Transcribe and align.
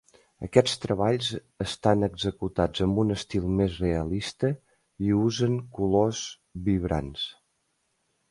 Aquests 0.45 0.77
treballs 0.83 1.27
estan 1.65 2.05
executats 2.07 2.85
amb 2.85 3.01
un 3.03 3.15
estil 3.15 3.45
més 3.59 3.77
realista 3.85 4.51
i 5.09 5.13
usen 5.19 5.59
colors 5.79 6.23
vibrants. 6.71 7.27